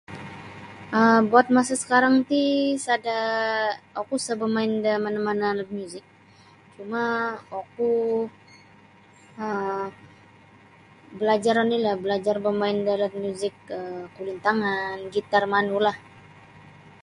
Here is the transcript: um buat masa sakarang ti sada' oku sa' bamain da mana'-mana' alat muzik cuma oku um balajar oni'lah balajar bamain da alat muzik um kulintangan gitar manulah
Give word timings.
um 0.99 1.21
buat 1.31 1.47
masa 1.57 1.73
sakarang 1.81 2.15
ti 2.29 2.43
sada' 2.85 3.23
oku 4.01 4.15
sa' 4.25 4.39
bamain 4.41 4.73
da 4.85 4.93
mana'-mana' 5.05 5.51
alat 5.53 5.69
muzik 5.77 6.05
cuma 6.75 7.01
oku 7.61 7.91
um 9.43 9.85
balajar 11.19 11.55
oni'lah 11.63 11.93
balajar 12.03 12.35
bamain 12.45 12.77
da 12.85 12.91
alat 12.97 13.13
muzik 13.23 13.55
um 13.77 14.01
kulintangan 14.15 14.97
gitar 15.15 15.43
manulah 15.53 15.95